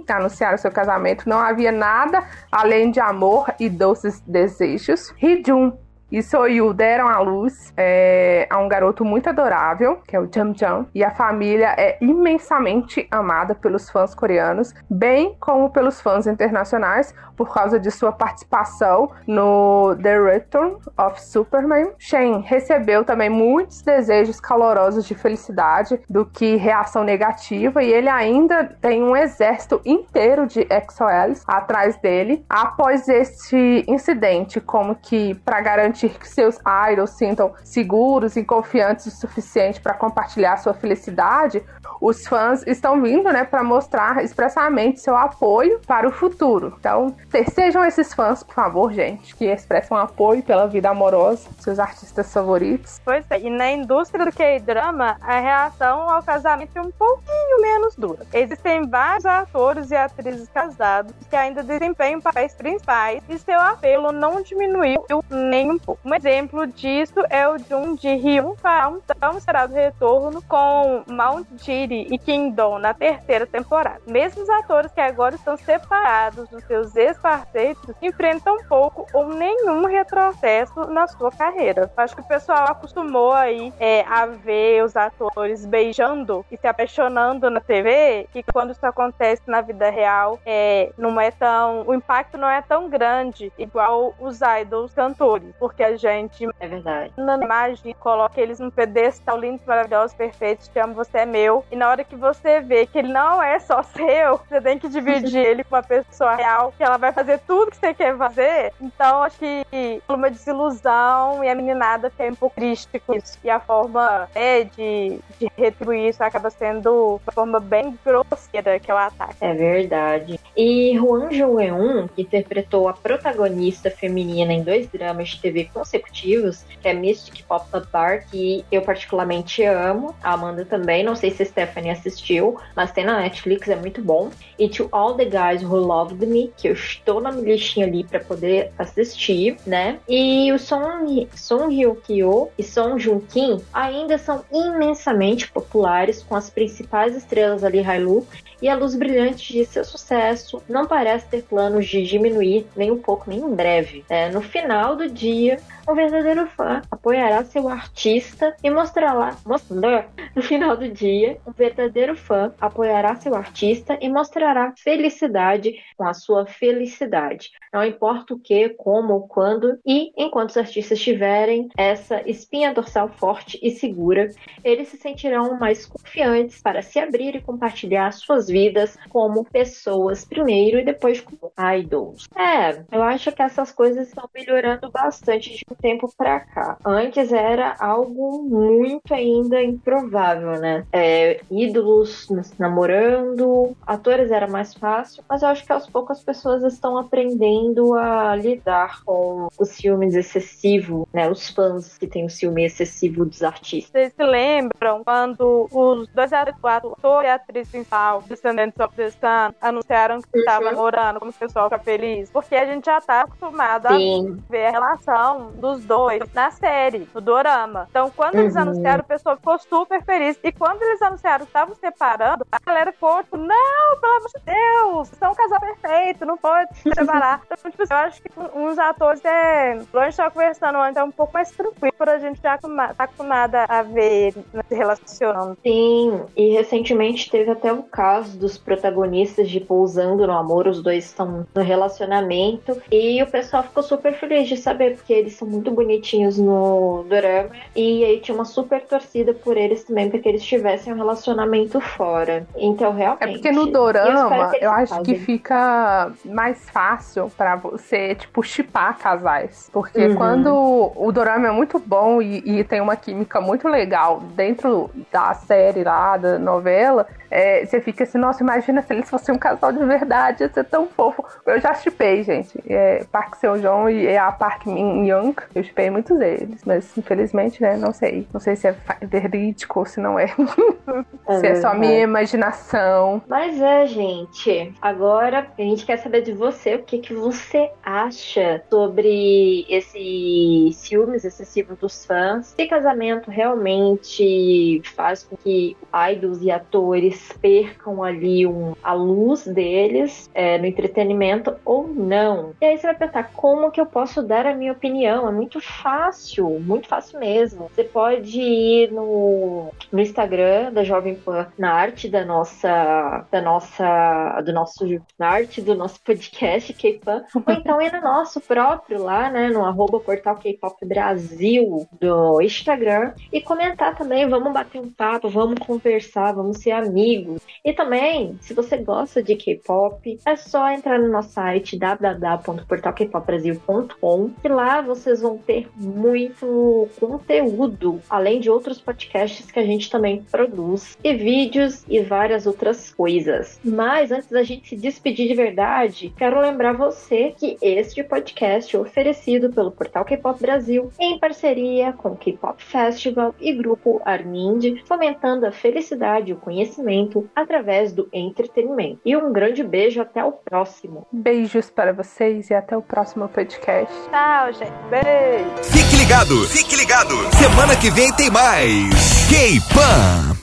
anunciaram 0.08 0.58
seu 0.58 0.70
casamento. 0.70 1.28
Não 1.28 1.38
havia 1.38 1.72
nada 1.72 2.25
além 2.50 2.81
de 2.90 3.00
amor 3.00 3.46
e 3.58 3.68
doces 3.68 4.20
desejos. 4.26 5.12
Hee-jun 5.20 5.72
e 6.12 6.23
Soyu 6.23 6.75
deram 6.75 7.09
à 7.09 7.19
luz 7.21 7.73
é, 7.75 8.47
a 8.50 8.59
um 8.59 8.69
garoto 8.69 9.02
muito 9.02 9.31
adorável, 9.31 9.97
que 10.07 10.14
é 10.14 10.21
o 10.21 10.28
Jam 10.31 10.52
Jam, 10.54 10.87
e 10.95 11.02
a 11.02 11.11
família 11.11 11.75
é 11.78 11.97
imensamente 12.02 13.09
amada 13.11 13.54
pelos 13.54 13.88
fãs 13.88 14.14
coreanos, 14.14 14.75
bem 14.90 15.35
como 15.40 15.71
pelos 15.71 16.02
fãs 16.02 16.26
internacionais, 16.26 17.14
por 17.35 17.52
causa 17.52 17.81
de 17.81 17.90
sua 17.90 18.12
participação 18.12 19.11
no 19.26 19.97
The 20.02 20.21
Return 20.21 20.76
of 20.99 21.21
Superman. 21.21 21.92
Shen 21.99 22.40
recebeu 22.40 23.04
também 23.04 23.31
muitos 23.31 23.81
desejos 23.81 24.38
calorosos 24.38 25.07
de 25.07 25.14
felicidade 25.14 25.99
do 26.11 26.26
que 26.26 26.57
reação 26.57 27.04
negativa, 27.04 27.83
e 27.83 27.90
ele 27.90 28.11
ainda 28.11 28.64
tem 28.83 29.02
um 29.02 29.16
exército 29.16 29.81
inteiro 29.85 30.47
de 30.47 30.66
XOLs 30.90 31.42
atrás 31.47 31.97
dele. 31.97 32.45
Após 32.49 33.09
este 33.09 33.83
incidente, 33.88 34.61
como 34.61 34.95
que 34.95 35.35
para 35.37 35.61
garantir 35.62 36.01
que 36.09 36.28
seus 36.28 36.59
idols 36.90 37.11
sintam 37.11 37.52
seguros 37.64 38.37
e 38.37 38.44
confiantes 38.44 39.06
o 39.06 39.11
suficiente 39.11 39.80
para 39.80 39.94
compartilhar 39.94 40.56
sua 40.56 40.75
felicidade, 40.75 41.62
os 42.00 42.26
fãs 42.26 42.64
estão 42.66 43.00
vindo, 43.00 43.32
né, 43.32 43.44
para 43.44 43.62
mostrar 43.62 44.25
expressamente 44.25 45.00
seu 45.00 45.16
apoio 45.16 45.80
para 45.87 46.09
o 46.09 46.11
futuro. 46.11 46.75
Então, 46.78 47.14
sejam 47.54 47.85
esses 47.85 48.12
fãs, 48.12 48.42
por 48.42 48.54
favor, 48.54 48.92
gente, 48.92 49.35
que 49.37 49.44
expressam 49.44 49.97
apoio 49.97 50.42
pela 50.42 50.66
vida 50.66 50.90
amorosa, 50.90 51.49
seus 51.61 51.78
artistas 51.78 52.32
favoritos. 52.32 53.00
Pois 53.04 53.25
é, 53.30 53.38
e 53.38 53.49
na 53.49 53.71
indústria 53.71 54.25
do 54.25 54.32
K-drama, 54.32 55.16
a 55.21 55.38
reação 55.38 56.11
ao 56.11 56.23
casamento 56.23 56.76
é 56.76 56.80
um 56.80 56.90
pouquinho 56.90 57.61
menos 57.61 57.94
dura. 57.94 58.26
Existem 58.32 58.88
vários 58.88 59.25
atores 59.25 59.90
e 59.90 59.97
atrizes 59.97 60.49
casados 60.49 61.12
que 61.30 61.37
ainda 61.37 61.62
desempenham 61.62 62.21
papéis 62.21 62.52
principais 62.54 63.23
e 63.28 63.38
seu 63.38 63.61
apelo 63.61 64.11
não 64.11 64.42
diminuiu 64.42 65.04
nem 65.30 65.71
um 65.71 65.78
pouco. 65.78 65.91
Um 66.04 66.14
exemplo 66.14 66.66
disso 66.66 67.20
é 67.30 67.49
o 67.49 67.58
Jun 67.58 67.94
de 67.94 68.08
Hyun 68.08 68.54
para 68.56 68.88
um 68.88 69.00
tão 69.00 69.37
esperado 69.37 69.75
retorno 69.75 70.42
com 70.42 71.04
Mount 71.06 71.46
Jiri 71.56 72.06
e 72.11 72.18
Kim 72.18 72.50
Do 72.50 72.78
na 72.78 72.94
terceira 72.94 73.46
temporada. 73.46 74.00
Mesmo 74.06 74.42
os 74.42 74.50
atores 74.50 74.92
que 74.92 75.00
agora 75.00 75.34
estão 75.34 75.56
separados 75.56 76.49
dos 76.49 76.64
seus 76.64 76.94
ex-parceiros 76.96 77.82
enfrentam 78.00 78.56
pouco 78.68 79.06
ou 79.12 79.28
nenhum 79.28 79.87
retrocesso 79.87 80.87
na 80.87 81.06
sua 81.06 81.30
carreira. 81.30 81.90
Acho 81.96 82.16
que 82.16 82.22
o 82.22 82.28
pessoal 82.28 82.66
acostumou 82.68 83.32
aí 83.32 83.72
é, 83.78 84.04
a 84.08 84.26
ver 84.26 84.84
os 84.84 84.96
atores 84.96 85.64
beijando 85.64 86.44
e 86.50 86.56
se 86.56 86.66
apaixonando 86.66 87.50
na 87.50 87.61
TV 87.61 88.28
e 88.34 88.42
quando 88.42 88.72
isso 88.72 88.84
acontece 88.87 89.42
na 89.46 89.61
vida 89.61 89.90
real, 89.90 90.38
é, 90.44 90.92
não 90.96 91.20
é 91.20 91.30
tão, 91.30 91.84
o 91.87 91.94
impacto 91.94 92.37
não 92.37 92.49
é 92.49 92.62
tão 92.62 92.88
grande 92.88 93.52
igual 93.58 94.14
os 94.18 94.40
idols 94.61 94.92
cantores, 94.94 95.54
a 95.80 95.94
gente 95.96 96.48
É 96.58 96.66
verdade. 96.66 97.12
na 97.16 97.36
imagem, 97.36 97.94
coloca 98.00 98.40
eles 98.40 98.58
num 98.58 98.70
pedestal 98.70 99.38
lindo, 99.38 99.60
maravilhoso, 99.64 100.16
perfeito, 100.16 100.68
te 100.68 100.78
amo, 100.80 100.94
você 100.94 101.18
é 101.18 101.26
meu. 101.26 101.64
E 101.70 101.76
na 101.76 101.88
hora 101.88 102.02
que 102.02 102.16
você 102.16 102.60
vê 102.60 102.84
que 102.86 102.98
ele 102.98 103.12
não 103.12 103.40
é 103.40 103.60
só 103.60 103.80
seu, 103.94 104.40
você 104.48 104.60
tem 104.60 104.78
que 104.78 104.88
dividir 104.88 105.38
ele 105.44 105.62
com 105.62 105.76
uma 105.76 105.82
pessoa 105.82 106.34
real, 106.34 106.72
que 106.76 106.82
ela 106.82 106.96
vai 106.96 107.12
fazer 107.12 107.38
tudo 107.46 107.70
que 107.70 107.76
você 107.76 107.94
quer 107.94 108.16
fazer. 108.16 108.72
Então, 108.80 109.22
acho 109.22 109.38
que 109.38 110.02
uma 110.08 110.30
desilusão 110.30 111.42
e 111.44 111.48
a 111.48 111.54
meninada 111.54 112.10
fica 112.10 112.24
um 112.24 112.34
pouco 112.34 112.56
triste 112.56 112.98
com 113.00 113.14
isso. 113.14 113.38
E 113.44 113.50
a 113.50 113.60
forma 113.60 114.28
né, 114.34 114.64
de, 114.64 115.18
de 115.38 115.50
retribuir 115.56 116.08
isso 116.08 116.22
acaba 116.22 116.50
sendo 116.50 117.20
uma 117.24 117.32
forma 117.32 117.60
bem 117.60 117.98
grosseira 118.04 118.78
que 118.78 118.90
é 118.90 118.94
o 118.94 118.98
ataque. 118.98 119.36
É 119.40 119.54
verdade. 119.54 120.40
E 120.56 120.96
Juan 120.96 121.30
Jo 121.30 121.60
Eun, 121.60 122.08
que 122.08 122.22
interpretou 122.22 122.88
a 122.88 122.92
protagonista 122.92 123.90
feminina 123.90 124.52
em 124.52 124.62
dois 124.62 124.86
dramas 124.88 125.28
de 125.30 125.40
TV 125.40 125.62
Consecutivos, 125.66 126.64
que 126.81 126.88
é 126.88 126.95
Mystic 126.95 127.45
Pop 127.45 127.66
Up 127.75 127.87
Bar, 127.92 128.26
que 128.31 128.64
eu 128.71 128.83
particularmente 128.83 129.62
amo. 129.64 130.14
A 130.23 130.33
Amanda 130.33 130.64
também, 130.64 131.04
não 131.04 131.14
sei 131.14 131.31
se 131.31 131.42
a 131.42 131.47
Stephanie 131.47 131.90
assistiu, 131.90 132.59
mas 132.75 132.92
tem 132.92 133.04
na 133.04 133.21
Netflix, 133.21 133.69
é 133.69 133.76
muito 133.76 134.02
bom. 134.02 134.31
E 134.59 134.69
To 134.69 134.88
All 134.92 135.14
the 135.14 135.25
Guys 135.25 135.62
Who 135.62 135.76
Loved 135.76 136.25
Me, 136.26 136.52
que 136.57 136.69
eu 136.69 136.73
estou 136.73 137.21
na 137.21 137.31
minha 137.31 137.52
listinha 137.52 137.87
ali 137.87 138.04
para 138.04 138.21
poder 138.21 138.73
assistir, 138.78 139.57
né? 139.66 139.99
E 140.09 140.52
o 140.52 140.59
Song, 140.59 141.28
Song 141.35 141.75
Kyo 142.04 142.50
e 142.57 142.62
Song 142.62 142.99
Joon 142.99 143.21
Kim 143.21 143.61
ainda 143.73 144.19
são 144.19 144.45
imensamente 144.52 145.50
populares 145.50 146.23
com 146.23 146.37
as 146.37 146.50
principais 146.50 147.16
estrelas 147.16 147.64
ali, 147.64 147.81
Hailu, 147.81 148.26
e 148.61 148.69
a 148.69 148.76
luz 148.76 148.95
brilhante 148.95 149.52
de 149.52 149.64
seu 149.64 149.85
sucesso 149.85 150.62
não 150.69 150.87
parece 150.87 151.26
ter 151.26 151.42
planos 151.42 151.87
de 151.87 152.02
diminuir 152.04 152.64
nem 152.76 152.90
um 152.90 152.99
pouco, 152.99 153.28
nem 153.28 153.40
em 153.40 153.54
breve. 153.54 154.04
É, 154.09 154.31
no 154.31 154.40
final 154.40 154.95
do 154.95 155.09
dia, 155.09 155.51
um 155.88 155.94
verdadeiro 155.94 156.47
fã 156.47 156.82
apoiará 156.90 157.44
seu 157.44 157.68
artista 157.68 158.56
e 158.62 158.71
mostrará, 158.71 159.37
mostrará 159.44 160.06
no 160.35 160.42
final 160.42 160.76
do 160.76 160.88
dia, 160.88 161.38
um 161.47 161.52
verdadeiro 161.52 162.16
fã 162.16 162.52
apoiará 162.61 163.14
seu 163.16 163.35
artista 163.35 163.99
e 164.00 164.09
mostrará 164.09 164.73
felicidade 164.76 165.75
com 165.97 166.04
a 166.04 166.14
sua 166.14 166.47
felicidade. 166.47 167.50
Não 167.72 167.82
importa 167.82 168.34
o 168.34 168.38
que, 168.38 168.68
como, 168.70 169.26
quando 169.28 169.78
e 169.86 170.12
enquanto 170.14 170.50
os 170.50 170.56
artistas 170.58 171.00
tiverem 171.00 171.68
essa 171.76 172.20
espinha 172.28 172.74
dorsal 172.74 173.08
forte 173.08 173.58
e 173.62 173.70
segura, 173.70 174.28
eles 174.62 174.88
se 174.88 174.98
sentirão 174.98 175.58
mais 175.58 175.86
confiantes 175.86 176.60
para 176.60 176.82
se 176.82 176.98
abrir 176.98 177.34
e 177.34 177.40
compartilhar 177.40 178.12
suas 178.12 178.46
vidas 178.46 178.98
como 179.08 179.44
pessoas 179.44 180.24
primeiro 180.24 180.78
e 180.78 180.84
depois 180.84 181.20
como 181.20 181.50
idols. 181.78 182.26
É, 182.36 182.84
eu 182.92 183.02
acho 183.02 183.32
que 183.32 183.40
essas 183.40 183.72
coisas 183.72 184.08
estão 184.08 184.28
melhorando 184.34 184.90
bastante 184.90 185.50
de 185.50 185.62
um 185.70 185.74
tempo 185.74 186.12
para 186.14 186.40
cá. 186.40 186.76
Antes 186.84 187.32
era 187.32 187.74
algo 187.78 188.42
muito 188.42 189.14
ainda 189.14 189.62
improvável, 189.62 190.60
né? 190.60 190.86
É, 190.92 191.40
ídolos 191.50 192.28
namorando, 192.58 193.74
atores 193.86 194.30
era 194.30 194.46
mais 194.46 194.74
fácil, 194.74 195.24
mas 195.26 195.42
eu 195.42 195.48
acho 195.48 195.64
que 195.64 195.72
aos 195.72 195.88
poucos 195.88 196.18
as 196.18 196.24
pessoas 196.24 196.62
estão 196.64 196.98
aprendendo 196.98 197.62
a 197.97 198.37
lidar 198.37 199.02
com 199.04 199.49
os 199.59 199.76
filmes 199.76 200.14
excessivos, 200.14 201.07
né? 201.12 201.31
Os 201.31 201.49
fãs 201.50 201.97
que 201.99 202.07
têm 202.07 202.25
o 202.25 202.31
ciúme 202.31 202.64
excessivo 202.64 203.25
dos 203.25 203.42
artistas. 203.42 203.90
Vocês 203.90 204.12
se 204.14 204.25
lembram 204.25 205.04
quando 205.04 205.69
os 205.71 206.09
dois 206.09 206.33
atores, 206.33 206.57
ator 206.62 207.25
e 207.25 207.28
atriz 207.28 207.69
principal, 207.69 208.23
Descendentes 208.23 208.78
of 208.81 208.95
the 208.97 209.11
Sun, 209.11 209.54
anunciaram 209.61 210.21
que 210.21 210.38
estavam 210.38 210.69
uhum. 210.69 210.75
namorando, 210.75 211.19
como 211.19 211.31
o 211.31 211.35
pessoal 211.35 211.69
fica 211.69 211.83
feliz? 211.83 212.31
Porque 212.31 212.54
a 212.54 212.66
gente 212.66 212.85
já 212.85 213.00
tá 213.00 213.23
acostumado 213.23 213.88
Sim. 213.88 214.40
a 214.49 214.52
ver 214.52 214.66
a 214.66 214.71
relação 214.71 215.52
dos 215.52 215.85
dois 215.85 216.23
na 216.33 216.50
série, 216.50 217.09
no 217.14 217.21
dorama. 217.21 217.87
Então, 217.90 218.11
quando 218.14 218.35
uhum. 218.35 218.40
eles 218.42 218.57
anunciaram, 218.57 219.02
o 219.02 219.07
pessoal 219.07 219.37
ficou 219.37 219.59
super 219.59 220.02
feliz. 220.02 220.38
E 220.42 220.52
quando 220.52 220.83
eles 220.83 221.00
anunciaram 221.02 221.45
que 221.45 221.50
estavam 221.50 221.75
separando, 221.75 222.47
a 222.50 222.59
galera 222.64 222.92
ficou 222.92 223.23
tipo, 223.23 223.37
não, 223.37 224.00
pelo 224.00 224.12
amor 224.14 224.28
de 224.35 224.42
Deus, 224.45 225.09
são 225.19 225.33
um 225.33 225.35
casal 225.35 225.61
perfeito, 225.61 226.25
não 226.25 226.37
pode 226.37 226.76
se 226.78 226.90
separar. 226.95 227.40
então, 227.59 227.71
tipo, 227.71 227.82
eu 227.82 227.97
acho 227.97 228.23
que 228.23 228.30
uns 228.54 228.78
atores 228.78 229.25
é. 229.25 229.73
a 229.73 230.04
gente 230.04 230.16
tava 230.16 230.30
conversando 230.30 230.78
antes, 230.78 230.97
é 230.97 231.04
um 231.04 231.11
pouco 231.11 231.32
mais 231.35 231.50
tranquilo 231.50 231.92
pra 231.97 232.18
gente 232.18 232.40
já 232.42 232.59
tá 232.59 232.94
acostumada 232.99 233.64
a 233.68 233.82
ver 233.82 234.32
se 234.32 234.75
relacionando. 234.75 235.56
Sim, 235.62 236.23
e 236.37 236.50
recentemente 236.50 237.30
teve 237.30 237.50
até 237.50 237.73
um 237.73 237.82
caso 237.82 238.38
dos 238.38 238.59
protagonistas 238.59 239.49
de 239.49 239.61
Pousando 239.61 240.26
no 240.26 240.32
Amor, 240.32 240.66
os 240.66 240.82
dois 240.82 241.04
estão 241.04 241.47
no 241.54 241.62
relacionamento, 241.62 242.80
e 242.90 243.23
o 243.23 243.26
pessoal 243.26 243.62
ficou 243.62 243.82
super 243.82 244.14
feliz 244.14 244.49
de 244.49 244.56
saber, 244.56 244.97
porque 244.97 245.12
eles 245.12 245.35
são 245.35 245.47
muito 245.47 245.71
bonitinhos 245.71 246.38
no 246.38 247.04
dorama, 247.09 247.50
e 247.76 248.04
aí 248.04 248.21
tinha 248.21 248.35
uma 248.35 248.44
super 248.44 248.82
torcida 248.82 249.32
por 249.35 249.56
eles 249.56 249.85
também, 249.85 250.11
para 250.11 250.18
que 250.18 250.28
eles 250.28 250.42
tivessem 250.42 250.92
um 250.92 250.97
relacionamento 250.97 251.80
fora. 251.80 252.47
Então, 252.56 252.92
realmente. 252.92 253.25
É 253.25 253.32
porque 253.32 253.52
no 253.52 253.66
dorama, 253.66 254.52
eu, 254.54 254.62
eu 254.62 254.71
acho 254.71 254.94
fazem. 254.94 255.04
que 255.04 255.21
fica 255.21 256.12
mais 256.25 256.68
fácil 256.71 257.30
para 257.42 257.56
você, 257.56 258.14
tipo, 258.14 258.40
chipar 258.40 258.96
casais. 258.99 259.68
Porque 259.72 260.06
uhum. 260.06 260.14
quando 260.14 260.92
o 260.94 261.11
dorama 261.11 261.49
é 261.49 261.50
muito 261.50 261.76
bom 261.80 262.22
e, 262.22 262.38
e 262.38 262.62
tem 262.62 262.80
uma 262.80 262.94
química 262.94 263.40
muito 263.40 263.66
legal 263.66 264.20
dentro 264.37 264.88
da 265.11 265.34
série 265.34 265.82
lá, 265.82 266.16
da 266.16 266.38
novela, 266.38 267.08
é, 267.32 267.64
você 267.64 267.80
fica 267.80 268.04
assim, 268.04 268.18
nossa, 268.18 268.42
imagina 268.42 268.82
se 268.82 268.92
eles 268.92 269.08
fossem 269.08 269.34
um 269.34 269.38
casal 269.38 269.72
de 269.72 269.82
verdade, 269.86 270.42
ia 270.42 270.52
ser 270.52 270.64
tão 270.64 270.86
fofo. 270.86 271.24
Eu 271.46 271.58
já 271.58 271.72
chipei, 271.72 272.22
gente. 272.22 272.62
É, 272.68 273.04
Park 273.10 273.36
Seo 273.36 273.58
Joon 273.58 273.88
e 273.88 274.16
a 274.16 274.30
Park 274.30 274.66
Min 274.66 275.06
Young, 275.08 275.34
eu 275.54 275.64
chipei 275.64 275.88
muitos 275.88 276.18
deles, 276.18 276.62
mas 276.66 276.96
infelizmente, 276.96 277.62
né, 277.62 277.78
não 277.78 277.92
sei. 277.92 278.28
Não 278.34 278.40
sei 278.40 278.54
se 278.54 278.68
é 278.68 278.76
verídico 279.00 279.80
ou 279.80 279.86
se 279.86 279.98
não 279.98 280.18
é. 280.18 280.26
é 281.26 281.38
se 281.38 281.46
é 281.46 281.54
só 281.54 281.74
minha 281.74 282.00
imaginação. 282.00 283.22
Mas 283.26 283.58
é, 283.60 283.86
gente. 283.86 284.74
Agora 284.82 285.46
a 285.58 285.62
gente 285.62 285.86
quer 285.86 285.96
saber 285.96 286.20
de 286.20 286.32
você, 286.32 286.74
o 286.74 286.82
que, 286.82 286.98
que 286.98 287.14
você 287.14 287.70
acha 287.82 288.62
sobre 288.68 289.64
esse 289.70 290.70
ciúmes 290.74 291.24
excessivo 291.24 291.76
dos 291.76 292.04
fãs. 292.04 292.54
Se 292.56 292.66
casamento 292.66 293.30
realmente 293.30 294.82
faz 294.94 295.22
com 295.22 295.36
que 295.36 295.74
idols 296.10 296.42
e 296.42 296.50
atores 296.50 297.21
percam 297.40 298.02
ali 298.02 298.46
um, 298.46 298.74
a 298.82 298.92
luz 298.92 299.46
deles 299.46 300.30
é, 300.34 300.58
no 300.58 300.66
entretenimento 300.66 301.54
ou 301.64 301.86
não. 301.86 302.54
E 302.60 302.64
aí 302.64 302.78
você 302.78 302.86
vai 302.86 302.96
pensar, 302.96 303.30
como 303.34 303.70
que 303.70 303.80
eu 303.80 303.86
posso 303.86 304.22
dar 304.22 304.46
a 304.46 304.54
minha 304.54 304.72
opinião? 304.72 305.28
É 305.28 305.32
muito 305.32 305.60
fácil, 305.60 306.58
muito 306.60 306.88
fácil 306.88 307.18
mesmo. 307.18 307.70
Você 307.74 307.84
pode 307.84 308.40
ir 308.40 308.92
no, 308.92 309.72
no 309.90 310.00
Instagram 310.00 310.72
da 310.72 310.84
Jovem 310.84 311.14
Pan, 311.14 311.46
na 311.58 311.72
arte 311.72 312.08
da 312.08 312.24
nossa, 312.24 313.26
da 313.30 313.40
nossa, 313.40 314.40
do 314.42 314.52
nosso, 314.52 314.84
na 315.18 315.28
arte 315.28 315.60
do 315.60 315.74
nosso 315.74 316.00
podcast 316.02 316.72
K-Pan, 316.72 317.24
ou 317.34 317.54
então 317.54 317.80
ir 317.80 317.92
no 317.92 318.00
nosso 318.00 318.40
próprio 318.40 319.02
lá, 319.02 319.30
né, 319.30 319.48
no 319.48 319.64
arroba 319.64 320.00
portal 320.00 320.37
K-Pop 320.37 320.85
Brasil 320.87 321.87
do 322.00 322.40
Instagram 322.40 323.12
e 323.32 323.40
comentar 323.40 323.96
também, 323.96 324.28
vamos 324.28 324.52
bater 324.52 324.80
um 324.80 324.90
papo, 324.90 325.28
vamos 325.28 325.58
conversar, 325.61 326.32
vamos 326.32 326.58
ser 326.58 326.72
amigos 326.72 327.12
amigos. 327.12 327.42
E 327.64 327.72
também, 327.72 328.37
se 328.40 328.53
você 328.55 328.77
gosta 328.77 329.22
de 329.22 329.37
K-pop, 329.37 330.18
é 330.27 330.35
só 330.37 330.68
entrar 330.70 330.98
no 330.98 331.09
nosso 331.09 331.31
site 331.31 331.79
www.portalkpopbrasil.com 331.79 334.31
e 334.42 334.48
lá 334.48 334.81
vocês 334.81 335.20
vão 335.20 335.38
ter 335.38 335.68
muito 335.77 336.88
conteúdo, 336.98 338.01
além 338.11 338.40
de 338.40 338.51
outros 338.51 338.81
podcasts 338.81 339.48
que 339.51 339.61
a 339.61 339.64
gente 339.64 339.90
também 339.90 340.22
produz, 340.22 340.96
e 341.05 341.14
vídeos 341.14 341.85
e 341.88 342.01
várias 342.01 342.46
outras 342.46 342.92
coisas. 342.92 343.61
Mas 343.64 344.11
antes 344.11 344.29
da 344.29 344.42
gente 344.42 344.70
se 344.70 344.77
despedir 344.77 345.29
de 345.29 345.35
verdade, 345.35 346.12
quero 346.16 346.40
lembrar 346.40 346.72
você 346.72 347.33
que 347.37 347.57
este 347.62 348.03
podcast 348.03 348.75
é 348.75 348.79
oferecido 348.79 349.53
pelo 349.53 349.70
Portal 349.70 350.05
K-Pop 350.05 350.40
Brasil 350.40 350.90
em 350.98 351.16
parceria 351.18 351.92
com 351.92 352.09
o 352.11 352.16
K-Pop 352.16 352.62
Festival 352.62 353.35
e 353.40 353.53
Grupo 353.53 354.01
Armind, 354.05 354.81
fomentando 354.85 355.46
a 355.46 355.53
felicidade 355.53 356.31
e 356.31 356.35
o 356.35 356.38
conhecimento 356.38 357.01
conhecimento 357.02 357.28
através 357.34 357.92
do 357.92 358.08
entretenimento. 358.12 359.00
E 359.04 359.16
um 359.16 359.32
grande 359.32 359.62
beijo 359.62 360.00
até 360.00 360.24
o 360.24 360.32
próximo. 360.32 361.06
Beijos 361.12 361.70
para 361.70 361.92
vocês 361.92 362.50
e 362.50 362.54
até 362.54 362.76
o 362.76 362.82
próximo 362.82 363.28
podcast. 363.28 363.94
Tchau, 364.10 364.52
gente. 364.52 364.72
Beijo. 364.90 365.64
Fique 365.64 365.96
ligado, 365.96 366.36
fique 366.48 366.76
ligado. 366.76 367.14
Semana 367.36 367.76
que 367.76 367.90
vem 367.90 368.12
tem 368.14 368.30
mais. 368.30 369.28
K-Pan. 369.28 370.41